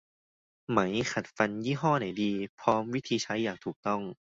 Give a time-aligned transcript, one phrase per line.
[0.69, 0.79] ไหม
[1.11, 4.01] ขัดฟันยี่ห้อไหนดี พร้อมวิธีใช้อย่างถูกต้อง